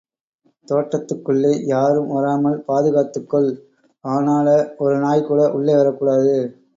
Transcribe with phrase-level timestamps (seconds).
[0.67, 3.49] தோட்டத்துக்குள்ளே யாரும் வராமல் பாதுகாத்துக்கொள்!
[4.05, 4.47] ஆனால...
[4.79, 6.35] ஒரு நாய் கூட உள்ளே வரக்கூடாது.